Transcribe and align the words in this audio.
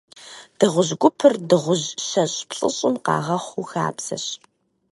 Дыгъужь 0.57 0.93
гупыр 1.01 1.33
дыгъужь 1.47 1.87
щэщӏ-плӏыщӏым 2.07 2.95
къагъэхъу 3.05 3.63
хабзэщ. 3.69 4.25